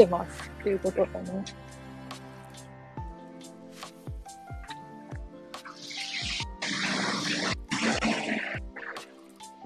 [0.00, 1.44] ってますっていうことだね。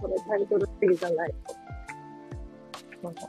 [0.00, 1.54] これタイトル的じゃないと。
[3.04, 3.22] なんか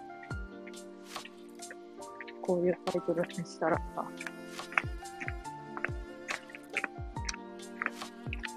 [2.41, 3.83] こういうタイトルにしたらさ、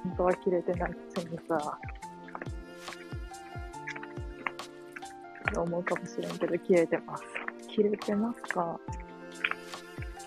[0.05, 1.79] 本当は切れてないくせにさ、
[5.55, 7.25] 思うかもしれんけど、切れてます。
[7.79, 8.79] 切れてますか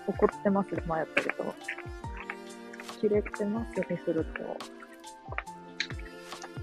[0.08, 1.56] 怒ってますで前やったけど、
[3.00, 4.58] 切れてますにすると、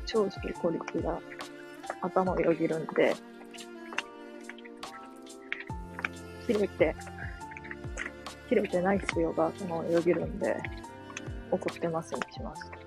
[0.06, 1.20] 長州孤立が
[2.00, 3.14] 頭をよぎるんで、
[6.46, 6.96] 切れて、
[8.48, 10.56] 切れてないっすよが頭をよぎるんで、
[11.50, 12.77] 怒ってますにしました。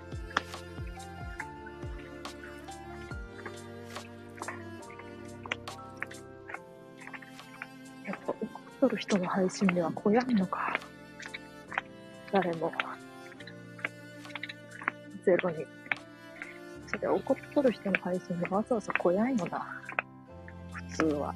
[8.81, 10.79] とる人の配信では来やんのか。
[12.31, 12.71] 誰も。
[15.23, 15.57] ゼロに。
[16.87, 19.79] それ怒っとる人の配信でわざわざ来やんよな。
[20.73, 21.35] 普通は。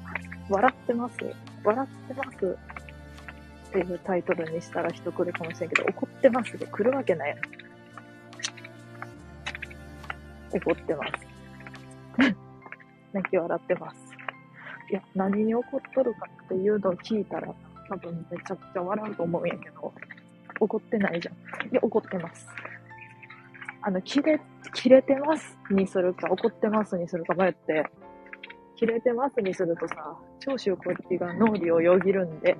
[0.50, 1.16] 笑ってます
[1.64, 2.58] 笑ってます
[3.68, 7.36] っていうタイトルにしたら人来るかもしれんけど、怒ってますで来るわけない。
[10.52, 11.12] 怒ってます。
[13.12, 14.05] 泣き笑ってます。
[14.90, 17.52] いや、何に怒っとるかっていうのを聞いたら、
[17.88, 19.92] 多分めちゃくちゃ笑うと思うんやけど、
[20.60, 21.34] 怒ってないじゃん。
[21.68, 22.46] いや、怒ってます。
[23.82, 24.40] あの、切れ、
[24.74, 27.84] 切れてますにするか、怒ってますにするか迷って、
[28.76, 32.56] 切れてますにするとさ、長州小力が脳裏をよぎるんで、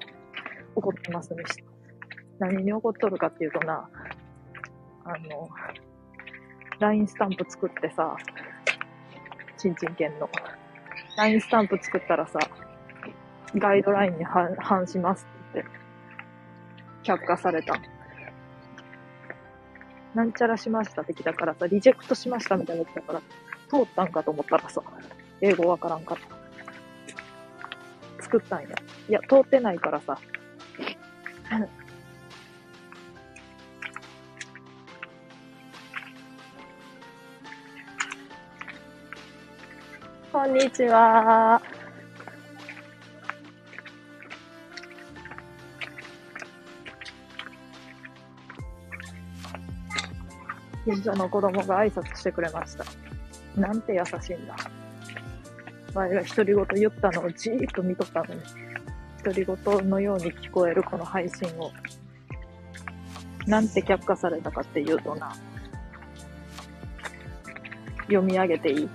[0.75, 1.65] 怒ってますにし。
[2.39, 3.89] 何に怒っとるかっていうとな、
[5.05, 5.49] あの、
[6.81, 8.17] LINE スタンプ作ってさ、
[9.57, 10.29] ちんちん犬の。
[11.17, 12.39] LINE スタンプ作ったらさ、
[13.57, 15.69] ガイドラインに反しますってって、
[17.03, 17.75] 却下された。
[20.15, 23.21] なんちゃらしましたって来たからさ、リジェクトしましたみたいなの来たから、
[23.69, 24.83] 通ったんかと思ったらさ、
[25.41, 26.19] 英語わからんかっ
[28.19, 28.23] た。
[28.23, 28.69] 作ったんや。
[29.09, 30.19] いや、通ってないからさ。
[40.47, 41.61] んにちは。
[50.85, 52.85] 近所の子供が挨拶してくれました。
[53.57, 54.55] なんて優しいんだ。
[55.95, 58.41] 前が独り言言ったのをじーっと見とったのに、
[59.25, 61.73] 独り言のように聞こえるこの配信を、
[63.47, 65.35] なんて却下されたかっていうとな、
[68.03, 68.89] 読み上げていい？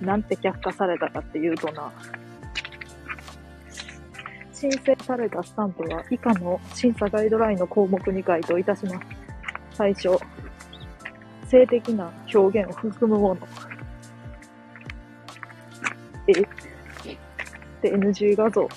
[0.00, 1.92] なんて却下されたかっていうとな、
[4.52, 8.98] 申請されたスタンプは以下の審査ガイドラインの項目に該当いたします。
[9.72, 10.10] 最初、
[11.46, 13.48] 性的な表現を含むもの。
[16.28, 16.32] え？
[17.82, 18.68] で、NG 画像。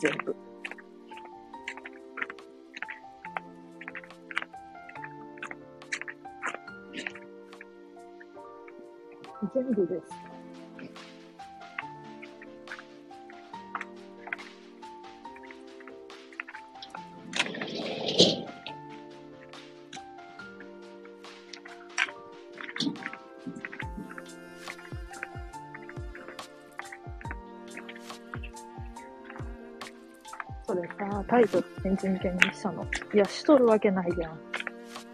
[0.00, 0.34] 全部。
[9.54, 10.32] 全部です。
[30.64, 32.86] それさ、タイトル天人犬にしたの。
[33.12, 34.38] いや、しとるわけないやん。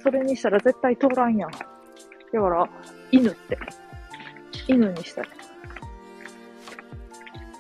[0.00, 1.50] それにしたら絶対通らんやん。
[1.50, 2.68] だから、
[3.10, 3.58] 犬って。
[4.68, 5.24] 犬にしたい。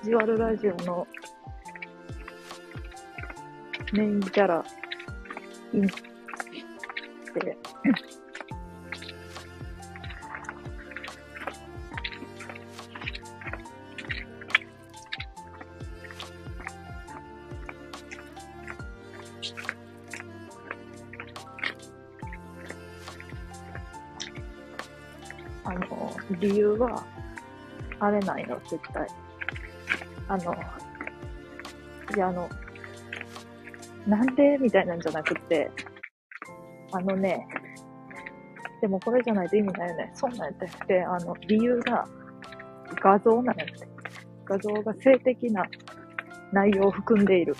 [0.04, 1.06] ジワルラジオの
[3.94, 4.62] メインキャラ、
[5.72, 5.88] 犬
[26.78, 27.04] は、
[28.00, 29.06] あれないの、絶対。
[30.28, 30.54] あの、
[32.14, 32.48] いや、あの、
[34.06, 35.70] なんでみたいなんじゃなくて、
[36.92, 37.46] あのね、
[38.80, 40.10] でもこれじゃないと意味ないよね。
[40.14, 41.02] そうなんやって。
[41.02, 42.06] あの、理由が
[43.02, 43.88] 画像なんやって。
[44.44, 45.64] 画像が性的な
[46.52, 47.54] 内容を含んでいる。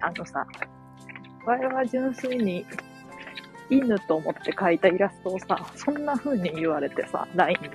[0.00, 0.44] あのさ、
[1.46, 2.66] 我々は純粋に
[3.72, 7.68] 犬と思って描いたイラストをさ、そんな風に言われてさ、LINE に。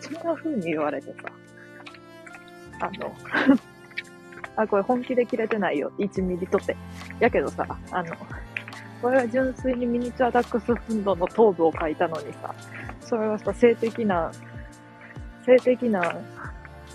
[0.00, 1.16] そんな風に言われてさ、
[2.80, 3.14] あの、
[4.56, 5.90] あ、これ本気で切れてないよ。
[5.98, 6.76] 1ミリとて。
[7.18, 8.14] やけどさ、あの、
[9.00, 12.54] これは純粋にミニチュアダックスフンドの頭部を描いたのにさ、
[13.00, 14.30] それはさ、性的な、
[15.46, 16.16] 性的な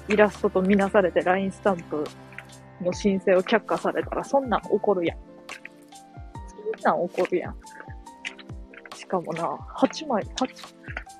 [0.08, 2.04] イラストとみなされて LINE スタンプ
[2.82, 5.18] の申請を却下されたら、そんなん怒るやん。
[6.48, 7.56] そんなん怒るやん。
[9.12, 9.44] かもな、
[9.76, 10.48] 8枚、8、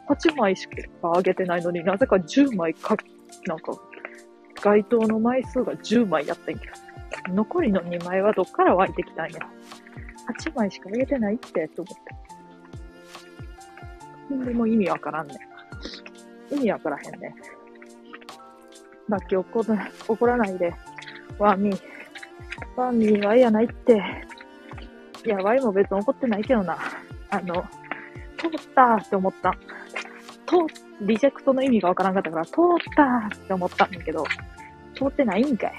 [0.08, 2.96] 8枚しか上げてないのになぜか10枚か、
[3.46, 3.74] なんか、
[4.62, 6.74] 該当の枚数が10枚やってんけど。
[7.34, 9.40] 残りの2枚はどっから湧いてきたんや。
[10.46, 11.96] 8枚しか上げてないって、と思っ
[14.40, 14.46] て。
[14.46, 15.36] でも意味わからんね。
[16.50, 17.36] 意味わからへんね。
[19.10, 19.66] ラッキー怒
[20.08, 20.74] 怒らないで。
[21.38, 21.82] ワーミー。
[22.78, 24.02] ワーミーは嫌ないって。
[25.26, 26.78] いや、ワイも別に怒ってないけどな。
[27.30, 27.66] あの、
[28.42, 29.56] 通ったって思った。
[30.48, 30.58] 通、
[31.02, 32.56] リジェクトの意味がわからんかったから、通っ
[32.96, 34.26] たって思ったんだけど、
[34.96, 35.74] 通ってないんかい。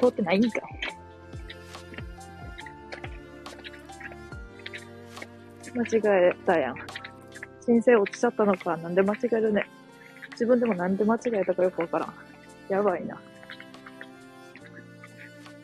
[0.00, 0.62] 通ってないんかい。
[5.74, 6.76] 間違えたやん。
[7.66, 8.76] 申請落ちちゃったのか。
[8.76, 9.68] なんで間違えるね。
[10.30, 12.14] 自分でもなんで間違えたかよくわからん。
[12.68, 13.20] やばいな。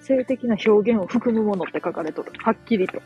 [0.02, 2.32] 性的な表現を含むものって書かれとる。
[2.38, 3.00] はっきりと。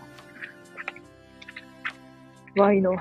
[2.58, 2.96] Y の、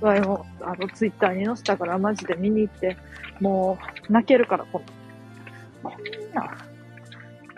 [0.00, 2.96] Y も、あの、ツイッターに載せたからマジで見に行って、
[3.40, 3.78] も
[4.08, 4.82] う、泣けるから、こん
[5.82, 6.56] こんな、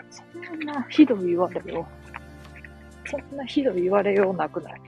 [0.09, 1.87] そんなひどい言われよ
[3.05, 3.09] う。
[3.09, 4.81] そんなひどい言われようなくない。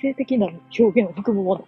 [0.00, 0.48] 性的な
[0.78, 1.66] 表現を含むもの。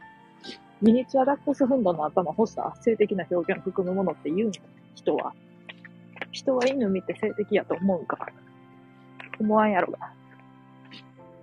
[0.82, 4.52] ミニチュアダックスフンドの頭干した性的な表現を含むものって言うん
[4.94, 5.32] 人は。
[6.32, 8.26] 人は犬見て性的やと思うか。
[9.38, 10.12] 思わんやろが。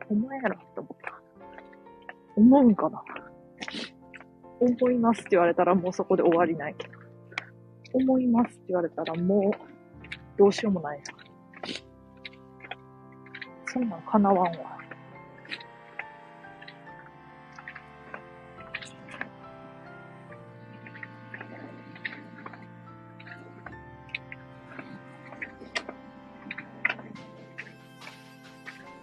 [0.10, 1.20] 思わんやろって思った。
[2.36, 3.04] 思うんかな
[4.60, 6.75] 思いますって言われたらもうそこで終わりない。
[7.94, 11.00] 思いますって言われたらもうどうしようもない
[13.66, 14.81] そんなん叶わんわ。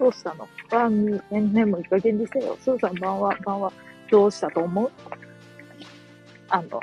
[0.09, 0.49] どうしたの？
[0.71, 2.57] バンに、ね、眠い加減にせよ。
[2.59, 3.71] スーさん、晩は、晩は、
[4.11, 4.91] どうしたと思う？
[6.49, 6.81] あの、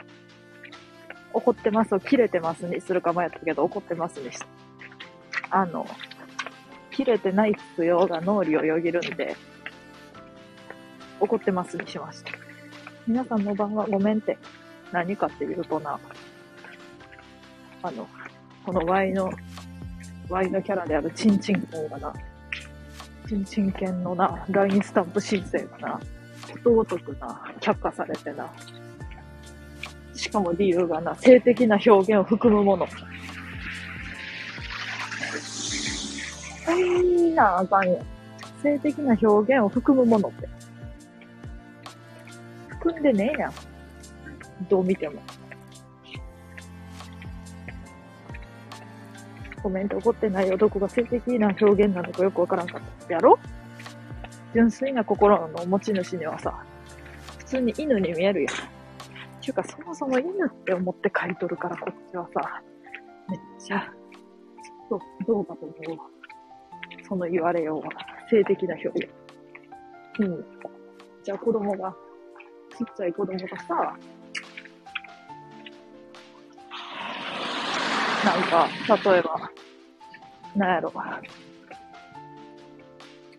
[1.34, 4.46] 怒ってますを切れてますにするかもやったけど、怒ってますにした。
[5.50, 5.88] あの、
[6.92, 9.36] 切れてない必要が脳裏をよぎるんで、
[11.20, 12.30] 怒ってますにしました。
[13.08, 14.38] 皆さんの晩はごめんって、
[14.92, 16.00] 何かっていうとな、
[17.82, 18.08] あの、
[18.64, 19.32] この Y の、
[20.30, 22.14] Y のキャラであるチンチン君がな、
[23.28, 26.00] チンチン犬のな、LINE スタンプ申請がな、
[26.52, 28.48] ことごとくな、却下されてな。
[30.14, 32.88] しかも理由がな、性的な表現を含むもの。
[36.78, 38.04] いいなあかんよ。
[38.62, 40.48] 性的な表現を含むものって。
[42.70, 43.54] 含んでねえやん。
[44.70, 45.22] どう見ても。
[49.66, 53.14] コメント怒ってない男が性的な表現なのかよくわからんかった。
[53.16, 53.40] やろ？
[54.54, 56.64] 純粋な心の持ち主にはさ、
[57.40, 58.56] 普通に犬に見えるやん。
[59.42, 62.62] ていうか、そもそも犬って思って書いとるから、こっちはさ、
[63.28, 67.90] めっちゃ、ちょっとどうかと思うその言われようは、
[68.30, 69.10] 性的な表現。
[70.20, 70.46] うん。
[71.24, 71.92] じゃあ子供が、
[72.78, 73.98] ちっちゃい子供がさ、
[78.26, 78.68] なんか、
[79.12, 79.52] 例えば、
[80.56, 80.92] なんやろ。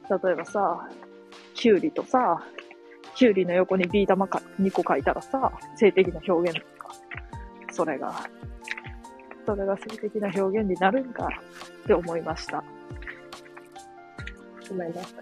[0.09, 0.89] 例えばさ、
[1.55, 2.41] キュウリとさ、
[3.17, 6.95] キュウリの横にビー玉か2個書いたらさ、性的な表現とか、
[7.73, 8.15] それが、
[9.45, 11.29] それが性的な表現になるんか
[11.83, 12.63] って思いました。
[14.69, 15.13] ごめんなさい。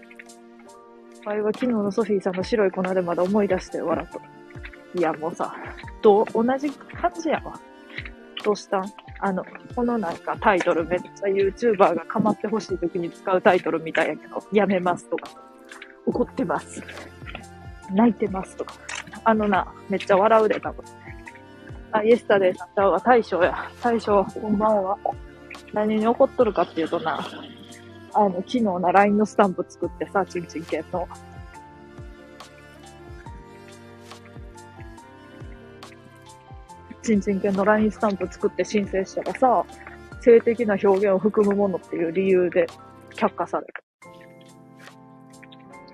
[1.25, 4.21] あれは昨日のソフィーさんの白い粉でまだ思い出して笑っと。
[4.99, 5.55] いや、もうさ、
[6.03, 7.59] ど、同じ感じやわ。
[8.43, 9.45] どうしたんあの、
[9.75, 15.29] このなんかタイトルめっちゃ YouTuber が構ってほしい時に使うタイトルみたいやけど、やめますとか、
[16.05, 16.83] 怒ってます。
[17.91, 18.75] 泣いてますとか。
[19.23, 20.83] あのな、めっちゃ笑うで、多分。
[21.91, 23.69] あ、イエスタデーさんちゃうわ、大将や。
[23.81, 24.97] 大将、こんばんは。
[25.73, 27.25] 何に怒っとるかっていうとな、
[28.13, 31.07] あの、昨日な LINE のスタンプ作ってさ、チンチン系の。
[37.05, 39.63] チンチン犬の LINE スタンプ作って申請したらさ、
[40.21, 42.65] 性的な表現を含むものっていう理由で
[43.13, 43.81] 却下された。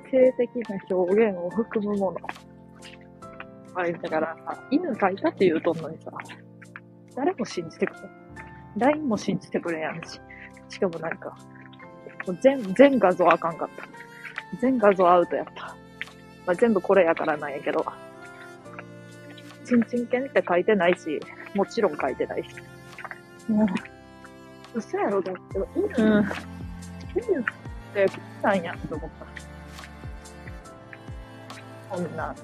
[0.10, 2.18] 性的な表現を含むもの。
[3.76, 6.12] あれだからさ、犬描いたって言うとんのにさ、
[7.14, 8.04] 誰も信じてくれん。
[8.78, 10.22] LINE も信じてくれやんし。
[10.70, 11.36] しかもなんか、
[12.26, 14.58] もう全、全画像あかんかった。
[14.62, 15.76] 全画像アウトやった。
[16.46, 17.86] まあ、全部これやからなんやけど。
[19.72, 21.18] ちんちん犬って書いてないし、
[21.56, 22.50] もちろん書いてないし。
[23.48, 23.68] もう、
[24.78, 25.42] 嘘やろ、だって。
[25.80, 27.44] 犬、犬っ
[27.94, 29.10] てこんなんやんと思っ
[31.90, 31.96] た。
[31.96, 32.36] こんなん。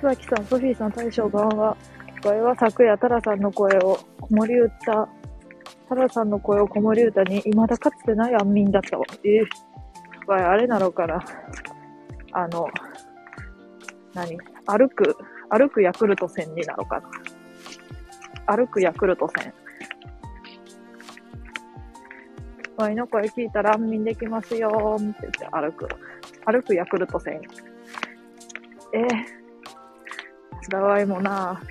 [0.00, 1.76] 椿さん、ソフィーさん、大将、こんばんは。
[2.22, 5.08] これは昨夜、タラさんの声を子守歌、
[5.88, 9.04] タラさんの声を子守歌に、未だかつてない安眠だったわ。
[9.24, 9.42] ええ
[10.28, 11.24] わいあれなのかな。
[12.32, 12.68] あの、
[14.18, 14.38] 何？
[14.66, 15.16] 歩く、
[15.48, 18.56] 歩くヤクルト戦になのかな。
[18.56, 19.52] 歩くヤクルト戦。
[22.76, 25.88] わいの声聞いたら安眠できますよーって言って歩く。
[26.44, 27.40] 歩くヤクルト戦。
[28.94, 29.38] えー
[30.70, 31.62] だわいもな、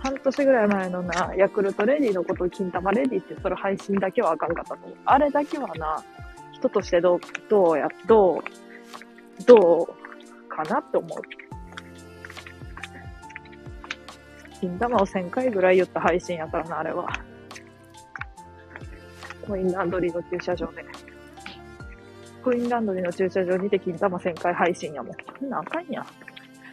[0.00, 4.96] 半年ぐらい前のな、ヤクルトレディのことを金玉レディってそれ配信だけはあかんかったと思う。
[5.06, 6.04] あれだけはな、
[6.52, 8.42] 人としてどう、どうや、ど
[9.40, 9.95] う、どう
[10.56, 11.18] かなって思う。
[14.58, 17.06] 金玉を1000回ぐらい言った配信やからな、あれは。
[19.46, 20.84] コインランドリーの駐車場で。
[22.42, 25.16] コインランドリーの駐車場にて金玉1000回配信やもん。
[25.38, 26.06] そんなあかんやん。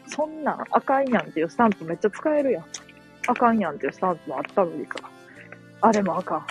[0.07, 2.65] そんなんあかんやんっていうスタンプめっちゃ使えるやん。
[3.27, 4.93] あかんやんっていうスタンプもあったのにさ。
[5.81, 6.45] あれもあかん。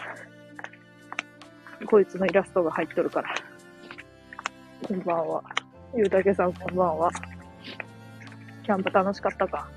[1.86, 3.34] こいつのイラストが入っとるから。
[4.86, 5.42] こんばんは。
[5.94, 7.10] ゆうたけさんこんばんは。
[8.64, 9.68] キャンプ楽しかったか？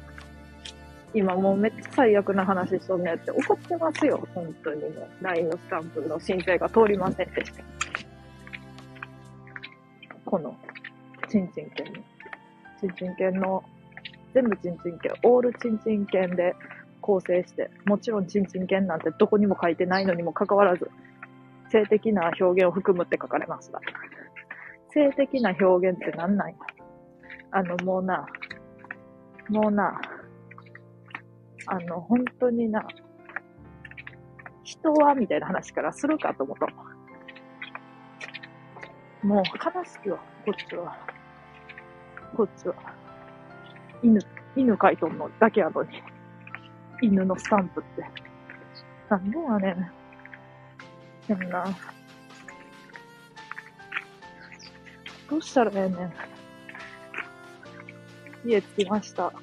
[1.14, 4.26] 今もうめっちゃ最悪な話しとんねって怒ってますよ。
[4.34, 5.10] 本当にもう。
[5.22, 7.64] LINE のスタンプの申請が通りませんでした。
[10.24, 10.56] この、
[11.30, 12.02] ちんちん犬の。
[12.80, 13.62] ちんちん犬の
[14.34, 16.56] 全部チンチン犬、オールチンチン犬で
[17.02, 20.90] 構成して、もちろんチンチン犬なんてどこにも書いてないのにもかかわらず、
[21.72, 23.82] 性的な表現を含むって書かれました。
[24.96, 26.56] 性的な表現ってなんなんや
[27.52, 28.26] あの、もうな、
[29.50, 30.00] もうな、
[31.68, 32.88] あの、本当にな、
[34.64, 36.68] 人はみたいな話からするかと思った
[39.28, 40.98] もう悲しいわ、こっちは。
[42.36, 42.76] こっちは。
[44.02, 44.20] 犬、
[44.56, 46.02] 犬描いとんのだけやのに。
[47.02, 48.06] 犬のスタンプって。
[49.10, 49.92] なんでやねん。
[51.28, 51.66] でもな。
[55.30, 56.14] どうしたらええねん。
[58.46, 59.34] 家着きました。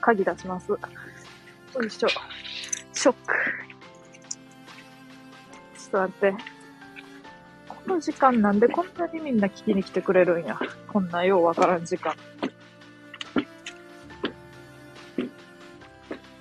[0.00, 0.70] 鍵出します。
[0.70, 0.78] よ
[1.84, 2.08] いしょ。
[2.92, 3.34] ショック。
[5.76, 6.34] ちょっと待って。
[7.68, 10.58] この時間なんでこんなにみんな聞きに来てくれるんや。
[10.88, 12.14] こんなようわからん時間。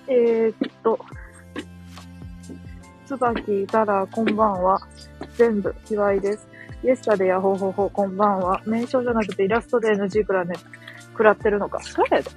[0.08, 1.00] えー、っと、
[3.06, 4.80] 椿たら、こんばんは。
[5.36, 6.55] 全部、ひわいです。
[6.86, 8.62] イエスタでやほうほうほう、こんばんは。
[8.68, 10.54] 名称じゃなくてイラストで NG くらね、
[11.14, 11.82] 食らってるのか。
[11.82, 12.30] そうやで。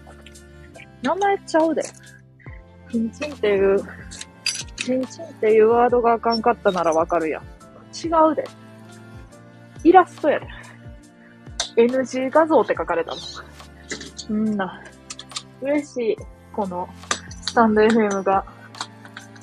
[1.02, 1.82] 名前ちゃうで。
[2.90, 3.78] チンチンっていう、
[4.76, 7.42] チンチンっていうワードがあかんかったならわかるやん。
[7.42, 8.44] 違うで。
[9.84, 10.46] イラストやで。
[11.76, 13.12] NG 画像って書かれた
[14.30, 14.34] の。
[14.34, 14.82] んな。
[15.60, 16.16] 嬉しい。
[16.54, 16.88] この、
[17.44, 18.42] スタンド FM が、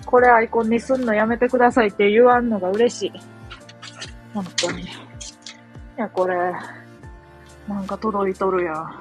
[0.08, 3.35] これアイコンにすんのやめてくださいって言わんのが嬉しい。
[4.36, 4.82] 本当に。
[4.82, 4.86] い
[5.96, 6.36] や、これ、
[7.70, 8.76] なんか届いとるやん。
[8.76, 9.00] あ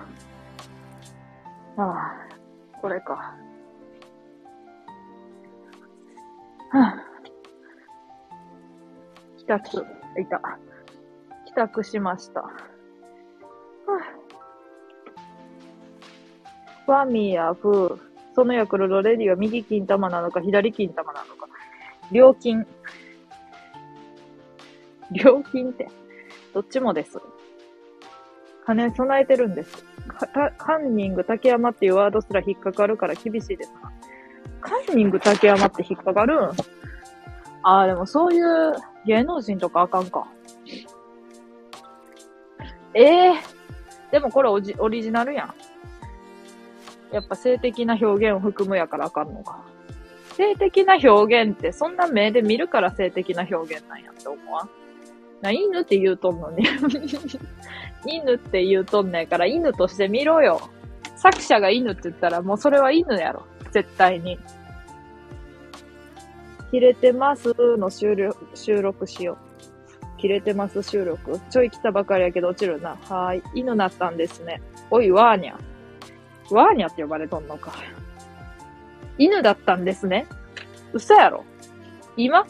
[1.77, 2.13] あ、
[2.81, 3.35] これか。
[6.71, 6.97] はあ、
[9.37, 9.87] 帰宅、
[10.21, 10.41] いた。
[11.47, 12.43] 帰宅しました。
[12.43, 12.51] は
[13.89, 13.99] あ、
[16.87, 17.99] ファミヤフー。
[18.37, 21.49] そのヤクルトレディは右金玉なのか、左金玉なのか。
[22.13, 22.65] 両金。
[25.11, 25.89] 両金って、
[26.53, 27.19] どっちもです。
[28.67, 29.85] 金備えてるんです。
[30.59, 33.93] カンニング竹山っていうワードすら引っかかるから厳しいですか
[34.61, 36.51] カンニング竹山って引っかかるん？
[37.63, 38.75] ああ、でもそういう
[39.07, 40.27] 芸能人とかあかんか。
[42.95, 45.55] ええー、でもこれオリオリジナルやん。
[47.13, 49.63] やっぱ性的な表現を含むやからあかんのか。
[50.37, 54.71] 性的な表現ってそんな目で見るから性的な表現なんやって思わん？
[55.45, 56.65] な、犬って言うとんのに
[58.07, 60.71] 犬って言うとんねんから犬として見ろよ。
[61.17, 63.43] 作者が犬って言ったらもうそれは犬やろ。
[63.71, 64.39] 絶対に。
[66.71, 69.37] 切れてますの収録収録しよ
[70.03, 71.39] う切れてます収録。
[71.51, 72.97] ちょい来たばかりやけど落ちるな。
[73.03, 73.43] はーい。
[73.55, 74.63] 犬なったんですね。
[74.91, 75.57] おい、ワーニャ。
[76.51, 77.75] ワーニャって呼ばれとんのか。
[79.19, 80.27] 犬だったんですね。
[80.95, 81.45] 嘘やろ。
[82.17, 82.47] 今？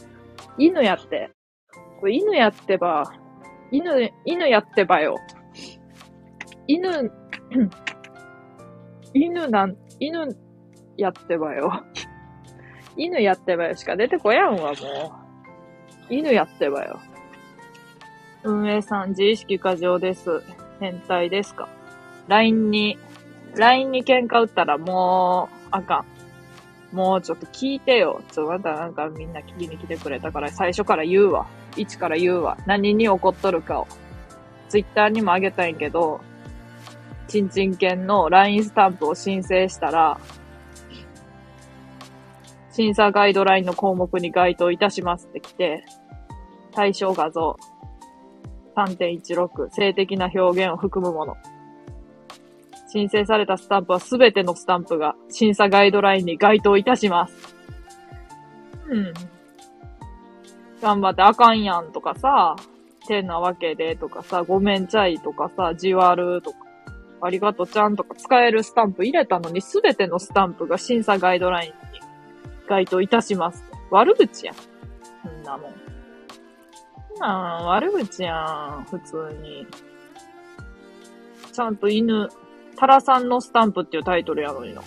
[0.57, 1.34] 犬やって。
[2.05, 3.11] これ犬やってば、
[3.71, 5.17] 犬、犬やってばよ。
[6.67, 7.11] 犬、
[9.15, 10.37] 犬なん、犬
[10.97, 11.83] やってばよ。
[12.95, 15.15] 犬やってばよしか出てこやんわ、も
[16.11, 16.13] う。
[16.13, 16.99] 犬やってばよ。
[18.43, 20.43] 運営さん、自意識過剰です。
[20.79, 21.67] 変態ですか
[22.27, 22.99] ?LINE に、
[23.55, 26.14] LINE に喧嘩打ったらもう、あかん。
[26.91, 28.21] もうちょっと聞いてよ。
[28.31, 31.47] ちょ、またなんかみんな聞きに来てくれたから最初から言うわ。
[31.75, 32.57] 一から言うわ。
[32.65, 33.87] 何に怒っとるかを。
[34.69, 36.21] ツイッターにもあげたいんけど、
[37.27, 40.19] ちんちん犬の LINE スタンプを申請したら、
[42.71, 45.85] 審査ガイドラインの項目に該当いたしますって来て、
[46.73, 47.55] 対象画像
[48.75, 51.37] 3.16性的な表現を含むもの。
[52.95, 57.53] 申請されたスタンプはすべてのスタンプが審査ガイドラインに該当いたします。
[58.87, 59.13] うん。
[60.81, 62.55] 頑張ってあかんやんとかさ、
[63.05, 66.59] てなわけでとかさ、ごめんちゃいとかさ、じわるとか、
[67.21, 71.99] ありがとちゃんとか使えるスタンプ入れたのにすべてのスタンプが審査ガイドラインに
[72.69, 73.61] 該当いたします。
[73.91, 74.55] 悪口やん。
[74.55, 75.73] そんなもん。
[77.09, 78.35] そんなん悪口や
[78.79, 79.67] ん、普通に。
[81.51, 82.29] ちゃんと犬、
[82.75, 84.81] タラさんのスタンプっていうタイトルやのにな。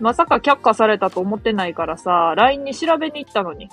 [0.00, 3.68] まさか却下されたと思ってないからさ、LINE に調べに行ったのに。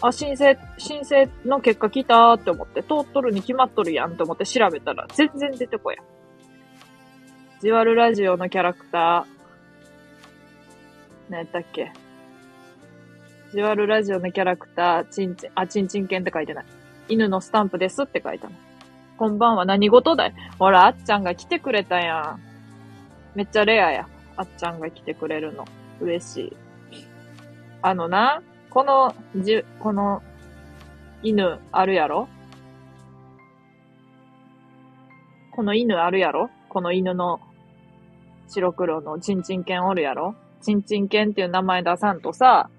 [0.00, 6.04] あ、申請、申請の結果来たーって思って、通っとるに決まっとるやんって思って調べたら、全然出てこやん。
[7.60, 11.92] ジワルラジオのキャラクター、何やったっけ？
[13.52, 16.64] ジュアルラジオのキャラクター、チンチン、あ、チンチン犬って書いてない。
[17.08, 18.54] 犬のスタンプですって書いたの。
[19.18, 20.34] こんばんは、何事だい？
[20.60, 22.40] ほら、あっちゃんが来てくれたやん。
[23.36, 24.08] めっちゃレアや。
[24.36, 25.64] あっちゃんが来てくれるの。
[26.00, 26.56] 嬉しい。
[27.82, 30.22] あのな、この、じ、この、
[31.24, 32.28] 犬あるやろ？
[35.50, 36.48] この犬あるやろ？
[36.68, 37.40] この犬の
[38.46, 40.36] 白黒のチンチン犬おるやろ？
[40.62, 42.70] ちんちん犬っていう名前出さんとさ、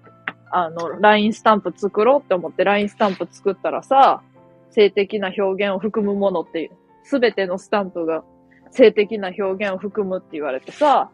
[0.50, 4.22] あの、LINE スタンプ作ろうって思って LINE スタンプ作ったらさ、
[4.70, 6.70] 性的な表現を含むものっていう、
[7.04, 8.24] すべてのスタンプが
[8.70, 11.10] 性的な表現を含むって言われてさ、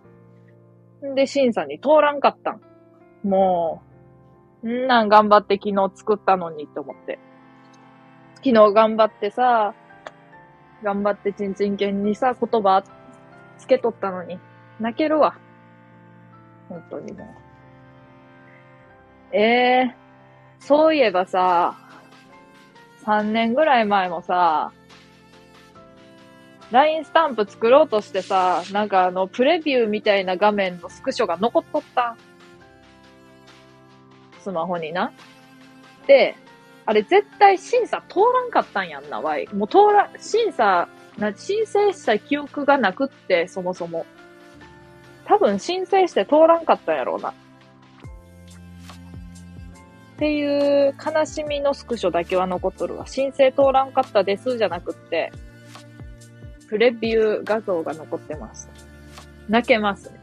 [1.04, 2.60] んで審査に通らんかったん。
[3.22, 3.82] も
[4.62, 7.18] う、んなん頑張って昨日作ったのにって思って。
[8.36, 9.74] 昨日頑張ってさ、
[10.82, 12.82] 頑張ってちんちん犬にさ、言葉
[13.58, 14.38] つけとったのに、
[14.80, 15.38] 泣けるわ。
[16.68, 17.26] 本当にもう。
[19.32, 21.76] ええー、そういえばさ、
[23.06, 24.72] 3年ぐらい前もさ、
[26.72, 32.16] LINE スタンプ作ろうとしてさ、なんかあの、プレビューみたいな画面のスクショが残っとった。
[34.40, 35.12] スマホにな。
[36.08, 36.34] で、
[36.84, 39.48] あれ絶対審査通らんかったんやんな、わい。
[39.54, 44.04] もう通ら、審査、な、申請した記憶がなくって、そもそも。
[45.26, 47.34] 多分申請して通らんかったんやろうな。
[50.16, 53.06] っていう悲しみのスクショだけは残っとるわ。
[53.06, 55.30] 申請通らんかったですじゃなくって、
[56.70, 58.70] プレビュー画像が残ってます。
[59.46, 60.18] 泣けますね。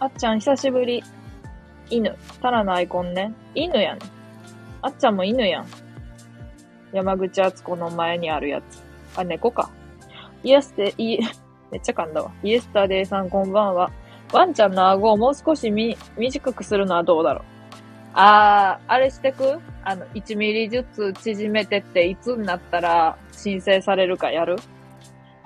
[0.00, 1.04] あっちゃん久しぶり。
[1.90, 2.16] 犬。
[2.40, 3.32] タラのアイコンね。
[3.54, 4.00] 犬やね。
[4.82, 5.66] あっちゃんも犬やん。
[6.92, 8.82] 山口敦子の前にあるやつ。
[9.16, 9.70] あ、猫か。
[10.42, 11.20] イエスで、い、
[11.70, 12.32] めっちゃ噛んだわ。
[12.42, 13.92] イエスタデイさんこんばんは。
[14.32, 17.44] ワンちゃんの顎をもう少しみ、短くするのはどうだろう？
[18.14, 19.60] あー、あれしてく？
[19.84, 24.56] あの、1ミリずつ縮めてっていつになったら申請されるかやる？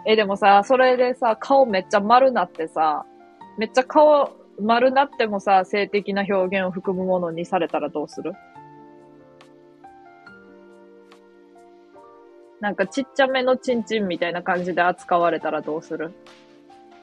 [0.07, 3.05] え、でもさ、それでさ、顔めっちゃ丸なってさ、
[3.59, 8.35] めっちゃ顔丸なってもさ、性的な表現を含むものにされたらどうする？
[12.61, 16.15] なんかちっちゃめのチンチンみたいな感じで扱われたらどうする？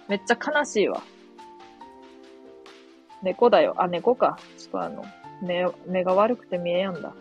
[0.08, 1.04] めっちゃ悲しいわ。
[3.24, 3.74] 猫だよ。
[3.78, 4.38] あ、猫か。
[4.58, 5.04] ちょっとあの、
[5.42, 7.14] 目、目が悪くて見えやんだ。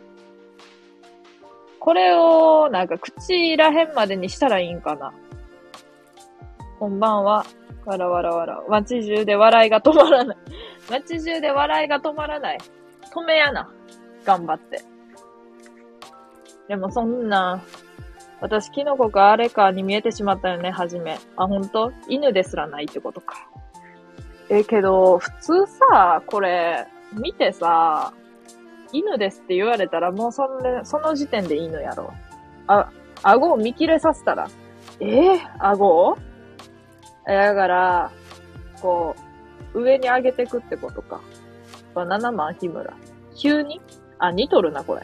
[1.79, 5.13] これを、なんか口らへんまでにしたらいいんかな。
[6.79, 7.47] こんばんは。
[7.85, 8.63] わらわらわら。
[8.69, 10.37] 街中で笑いが止まらない。
[10.91, 12.59] 街中で笑いが止まらない。
[13.13, 13.71] 止めやな。
[14.25, 14.83] 頑張って。
[16.69, 17.61] でもそんな、
[18.41, 21.19] 私、キノコかあれかに見えてしまったよね、はじめ。
[21.37, 23.49] あ、ほんと犬ですらないってことか。
[24.55, 28.13] え、けど、普通さ、これ、見てさ、
[28.93, 32.13] 犬ですって言われたらもうそん、その時点で犬やろ。
[32.67, 32.91] あ、
[33.23, 34.49] 顎を見切れさせたら、
[35.01, 36.19] えー、顎を？
[37.27, 38.11] えだから、
[38.83, 39.17] こ
[39.73, 41.23] う、上に上げてくってことか。
[41.95, 42.93] バナナマン日村。
[43.35, 43.81] 急に？
[44.19, 45.03] あ、似とるな、これ。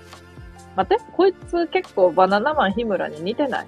[0.77, 3.67] 待って、こいつ結構バナナマン日村に似てない？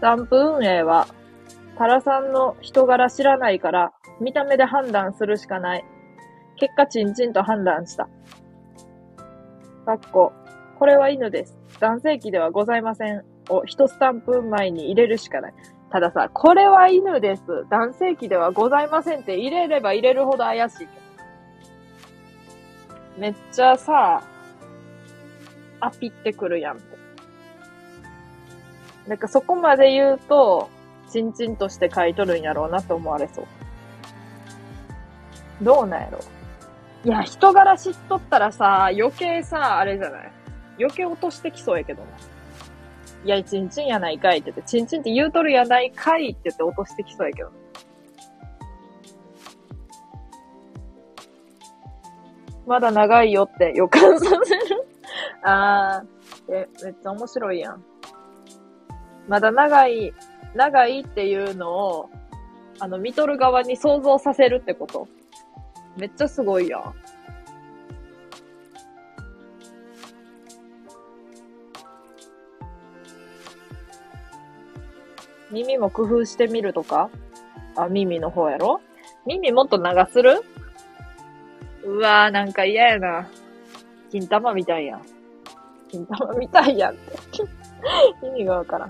[0.00, 1.06] スタンプ運営は、
[1.76, 5.84] タラさんの人柄知らないから、見た目で判断するしかない。
[6.56, 8.08] 結果、チンチンと判断した。
[9.84, 10.32] かっこ、
[10.78, 11.58] これは犬です。
[11.80, 13.26] 男性器ではございません。
[13.50, 15.54] を一スタンプ前に入れるしかない。
[15.90, 17.42] たださ、これは犬です。
[17.68, 20.88] 男性器ではございませんって入れれば入れるほど怪しい。
[23.18, 24.22] めっちゃさ、
[25.80, 26.99] アピってくるやんって。
[29.10, 30.70] なんかそこまで言うと、
[31.10, 33.46] チンチンとして書いとるんやろうなって思われそう。
[35.60, 36.20] どうなんやろ
[37.04, 40.32] いや、人柄知っとったらさ、余計さ、あれじゃない
[40.78, 42.08] 余計落としてきそうやけどな。
[43.24, 47.50] いや、チンチンやないかいって言って、チンチンって言うとるやないかいって言って落としてきそうやけど。
[52.64, 54.86] まだ長いよって予感させる
[55.42, 57.89] あー、え、めっちゃ面白いやん。
[59.30, 60.12] まだ長い、
[60.56, 62.10] 長いっていうのを、
[62.80, 65.06] あの、見とる側に想像させるってこと
[65.96, 66.94] めっちゃすごいやん。
[75.52, 77.08] 耳も工夫してみるとか？
[77.76, 78.80] あ、耳の方やろ？
[79.26, 80.42] 耳もっと長する？
[81.84, 83.30] うわーなんか嫌やな。
[84.10, 85.02] 金玉みたいやん。
[85.88, 87.12] 金玉みたいやんって。
[88.26, 88.88] 意味がわからん。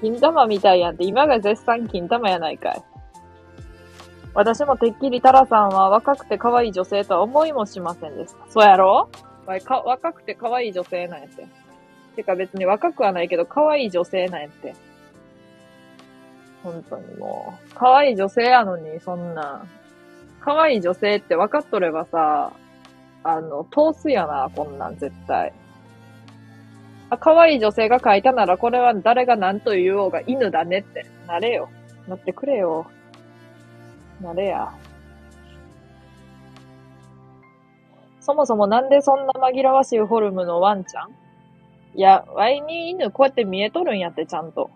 [0.00, 2.82] 金玉みたいやんって今が絶賛金玉やないかい。
[4.34, 8.50] 私もてっきりタラさんは若くて可愛い女性とは思いもしませんでした。
[8.50, 9.08] そうやろ？
[9.46, 11.46] わか若くて可愛い女性なんやって。
[12.16, 14.74] てか別に若くはないけど可愛い女性なんやって。
[16.62, 17.74] 本当にもう。
[17.74, 19.64] 可愛い女性やのに、そんな。
[20.40, 22.52] 可愛い女性って分かっとればさ、
[23.22, 25.52] あの、通すやな、こんなん絶対。
[27.10, 31.06] あ、可愛い女性が書いたなら、これは誰が何と言おうが犬だねって。
[31.26, 31.68] なれよ。
[32.08, 32.86] なってくれよ。
[34.20, 34.72] なれや。
[38.20, 41.10] そもそもなんでそんな紛らわしいフォルムのワンちゃん？
[41.94, 44.70] いや、ワイに犬こうやって見えとるんやって、ちゃんと。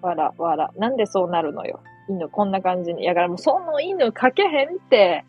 [0.00, 0.70] わら、わら。
[0.76, 1.80] なんでそうなるのよ？
[2.08, 3.04] 犬こんな感じに。
[3.04, 5.26] やからもうその犬描けへんって。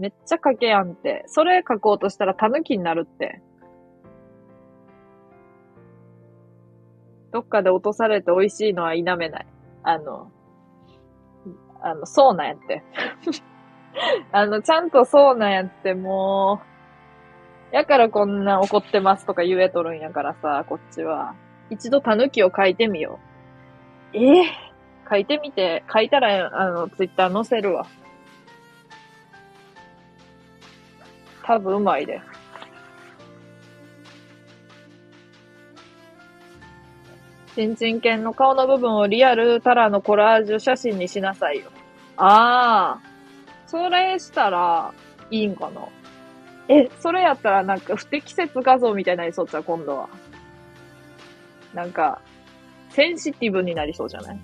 [0.00, 1.24] めっちゃ描けやんって。
[1.28, 3.40] それ描こうとしたら狸になるって。
[7.32, 9.46] どっかで落とされて美味しいのは否めない。
[9.82, 10.30] あの、
[11.80, 12.82] あの、そうなんやって。
[14.30, 16.60] あの、ちゃんとそうなんやって、も
[17.72, 21.34] う、やからこんな怒ってますとか言えとるんやからさ、こっちは。
[21.70, 23.18] 一度狸を書いてみよ
[24.14, 24.16] う。
[24.16, 27.86] ええー、書いてみて、書いたら、あの、ツイッター載せるわ。
[31.44, 32.41] 多分うまいです。
[37.54, 41.64] 新人犬の顔の部分をリアルタラのコラージュ写真にしなさいよ。
[42.16, 43.12] ああ。
[43.66, 44.92] それしたら、
[45.30, 45.82] いいんかな？
[46.68, 50.08] え、それやったらなんか不適切画像みたいになりそうじゃ、今度は。
[51.74, 52.20] なんか、
[52.90, 54.38] センシティブになりそうじゃない？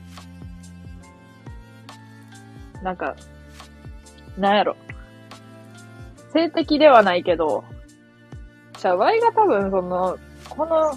[2.83, 3.15] なんか、
[4.37, 4.77] なんやろ。
[6.33, 7.65] 性的ではないけど、
[8.79, 10.19] じゃあ、ワイが多分、その、
[10.49, 10.93] この、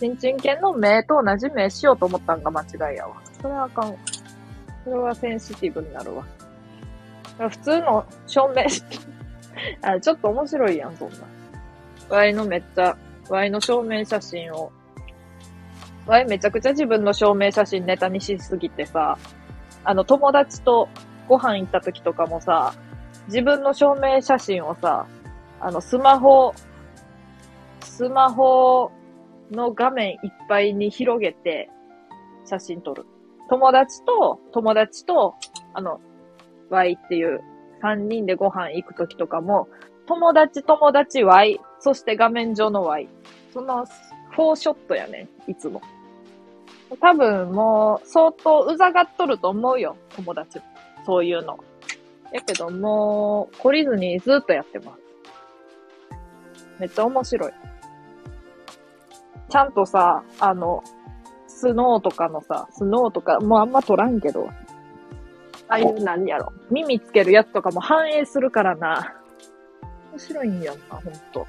[0.00, 3.16] チンチン犬の目と同じ目しようと思ったんが間違いやわ。
[3.40, 3.94] それはあかん。
[4.84, 6.26] それはセンシティブになるわ。
[7.50, 8.64] 普通の照明
[9.86, 11.16] あ、ちょっと面白いやん、そんな。
[12.08, 12.96] ワイのめっちゃ、
[13.28, 14.72] ワイの証明写真を
[16.06, 19.18] わいめちゃくちゃ自分の証明写真ネタにしすぎてさ、
[19.84, 20.88] あの友達と
[21.28, 22.72] ご飯行った時とかもさ、
[23.26, 25.06] 自分の証明写真をさ、
[25.60, 26.54] あのスマホ、
[27.82, 28.90] スマホ
[29.50, 31.70] の画面いっぱいに広げて
[32.44, 33.06] 写真撮る。
[33.48, 35.34] 友達と、友達と、
[35.74, 36.00] あの、
[36.70, 37.40] Y っていう
[37.82, 39.68] 3人でご飯行く時とかも、
[40.06, 43.08] 友達、友達、Y、そして画面上の Y。
[43.52, 43.86] その
[44.30, 45.82] フォーショットやね、いつも。
[47.00, 50.60] 多分もう相当うざがっとると思うよ、友達。
[51.04, 51.58] そういうの。
[52.32, 55.00] やけどもう、懲りずにずっとやってます。
[56.78, 57.52] めっちゃ面白い。
[59.50, 60.82] ちゃんとさ、あの、
[61.48, 64.48] スノーとかのさ、スノーとか、もうあんま撮らんけど、
[65.68, 66.52] ああいう何やろ。
[66.70, 69.14] 耳つけるやつとかも反映するからな。
[70.12, 71.46] 面白いんやんな、ほんと。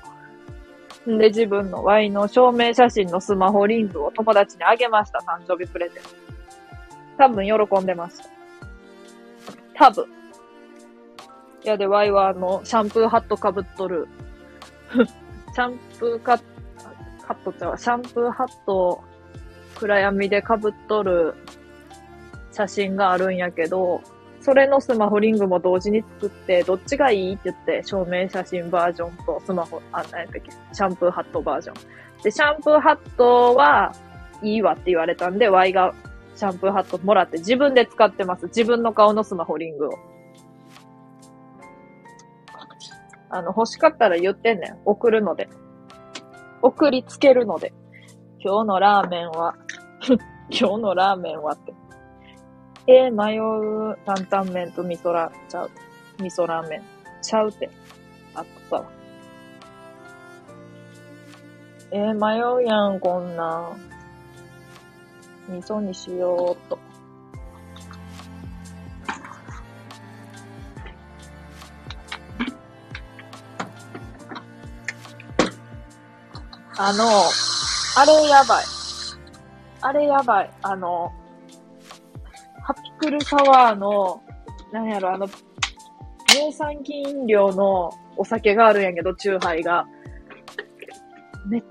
[1.09, 6.09] んで、自分の Y の証明写真のスマホリングを友達にあげました、誕生日プレゼント。
[7.17, 8.25] 多分喜んでました。
[9.75, 10.05] 多分。
[11.63, 14.07] いやで、ワイはあの、シャンプーハットかぶっとる。
[15.53, 16.50] シャンプーカッ
[17.31, 19.03] カットちゃうシャンプーハットを
[19.75, 21.33] 暗闇でかぶっとる
[22.51, 24.01] 写真があるんやけど、
[24.41, 32.21] それのスマホリングも同時に作って、どっちがいいって言って、証明写真バージョンとスマホ、あ、何やったっけ、シャンプーハットバージョン。
[32.23, 33.93] で、シャンプーハットは
[34.41, 35.93] いいわって言われたんで、Y が
[36.35, 38.47] シャンプーハットもらって自分で使ってます。
[38.47, 39.91] 自分の顔のスマホリングを。
[43.29, 44.77] あの、欲しかったら言ってんねん。
[44.85, 45.47] 送るので。
[46.61, 47.73] 送りつけるので。
[48.43, 49.55] 今日のラーメンは
[50.49, 51.73] 今日のラーメンはって。
[52.87, 55.71] えー、迷う担々麺と味噌ラーちゃう。
[56.19, 56.83] 味噌ラーメン。
[57.21, 57.69] ちゃうって。
[58.33, 58.85] あったわ。
[61.91, 63.69] えー、迷うやん、こんな。
[65.49, 66.90] 味噌にしようっと。
[76.77, 77.03] あの、
[77.97, 78.65] あれやばい。
[79.81, 80.49] あれやばい。
[80.61, 81.11] あの、
[82.63, 84.21] ハピクルサワーの、
[84.71, 85.27] なんやろ、あの、
[86.27, 89.85] 乳酸菌飲料のお酒があるんやけど、チューハイが。
[91.47, 91.63] めっ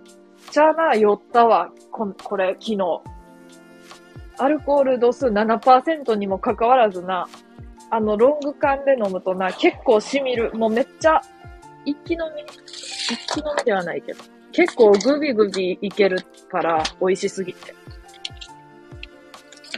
[0.51, 1.71] ちゃな、酔ったわ。
[1.91, 3.03] ここれ、昨日。
[4.39, 7.27] アルコール度数7%にもかかわらずな、
[7.91, 10.53] あの、ロング缶で飲むとな、結構染みる。
[10.55, 11.21] もうめっちゃ、
[11.85, 14.40] 一気飲み一気飲みではないけど。
[14.53, 17.75] 結構グビグビいけるから美味しすぎて。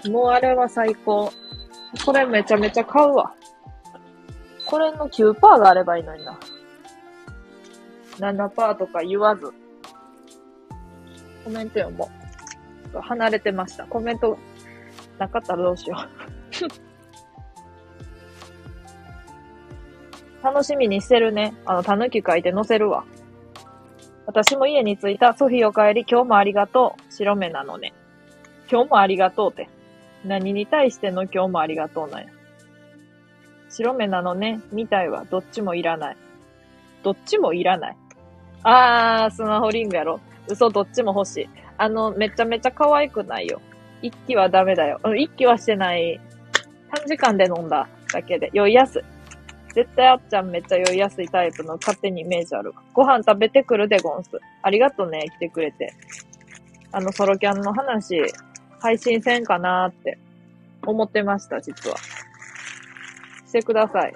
[0.09, 1.33] もうあれは最高。
[2.05, 3.35] これめちゃめちゃ買うわ。
[4.67, 6.39] これの9%があればいいのにな。
[8.19, 9.53] 7%とか言わず。
[11.45, 12.11] コメント読も
[12.95, 12.99] う。
[13.01, 13.85] 離れてました。
[13.85, 14.39] コメント
[15.19, 16.09] なかったらどうしよう。
[20.45, 21.55] 楽しみにしてるね。
[21.65, 23.05] あの、たぬき書いて載せるわ。
[24.33, 25.35] 私も家に着いた。
[25.35, 26.07] ソフィーお帰り。
[26.11, 27.13] 今日もありがとう。
[27.13, 27.93] 白目なのね。
[28.71, 29.69] 今日もありがとうって。
[30.25, 32.29] 何に対しての今日もありがとうなんや。
[33.69, 34.63] 白目なのね。
[34.73, 36.17] みたいはどっちもいらない。
[37.03, 37.97] どっちもいらない。
[38.63, 40.19] あー、スマホリングやろ。
[40.49, 41.49] 嘘、どっちも欲しい。
[41.77, 43.61] あの、めちゃめちゃ可愛くないよ。
[44.01, 44.99] 一気はダメだよ。
[45.15, 46.19] 一気はしてない。
[46.91, 48.49] 短時間で飲んだだけで。
[48.55, 49.03] 酔いやすい。
[49.75, 52.73] 絶対あっちゃんめっちゃ酔いやすいタイプの勝手にイメージある。
[52.93, 54.31] ご飯食べてくるでゴンス。
[54.63, 55.93] ありがとうね、来てくれて。
[56.93, 58.23] あの、ソロキャンの話、
[58.81, 60.19] 配信せんかなーって
[60.87, 61.97] 思ってました、実は。
[63.47, 64.13] してください。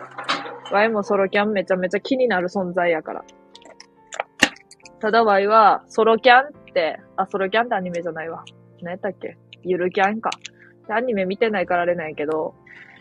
[0.72, 3.24] ワイもソロキャンめちゃめちゃ気になる存在やから。
[5.00, 8.44] ただワイは、ソロキャンって、あ、ソロキャンってアニメじゃないわ。
[8.82, 9.36] 何やったっけ？
[9.62, 10.30] ゆるキャンか。
[10.88, 12.54] アニメ見てないからあれないけど、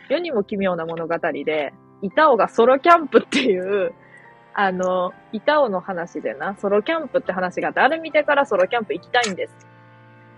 [0.10, 1.74] 世にも奇妙な物語で、
[2.06, 3.94] 板尾がソロキャンプっていう、
[4.54, 9.54] あの、板尾の話でな、ソロキャンプって話があって、あれ見てからソロキャンプ行きたいんです。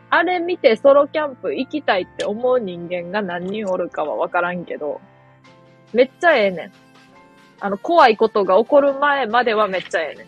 [0.10, 5.02] あれ見てソロキャンプ行きたいって思う人間が何人おるかはわからんけど、
[5.94, 6.72] めっちゃええねん。
[7.60, 10.28] あの、怖いことが起こる前まではめっちゃええねん。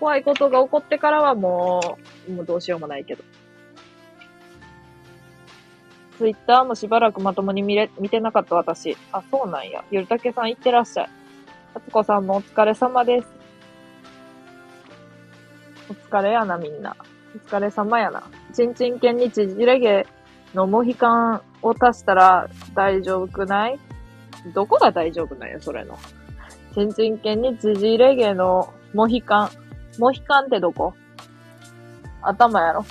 [0.00, 3.22] 怖いことが起こってからはもう、もうどうしようもないけど。
[6.18, 8.96] ツイッターもしばらくまともに見れ、見てなかった私。
[9.12, 9.84] あ、そうなんや。
[9.90, 11.10] ゆるたけさん行ってらっしゃい。
[11.74, 13.28] あつこさんもお疲れ様です。
[15.88, 16.96] お疲れやな、みんな。
[17.34, 18.22] お疲れ様やな。
[18.54, 20.06] ちんちん犬にちじれ毛
[20.54, 23.78] のモヒカンを足したら大丈夫くない？
[24.54, 25.98] どこが大丈夫なんや、それの。
[26.74, 29.50] ちんちん犬にちじれ毛のモヒカン。
[29.98, 30.94] モヒカンってどこ？
[32.22, 32.84] 頭やろ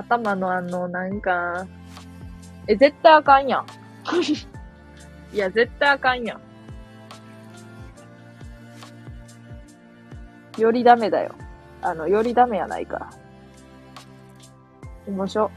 [0.00, 1.66] 頭のあの、なんか、
[2.66, 3.66] え、絶対あかんやん。
[5.34, 6.40] いや、絶対あかんやん。
[10.60, 11.34] よりダメだよ。
[11.82, 13.10] あの、よりダメやないか。
[15.06, 15.50] おもしょ。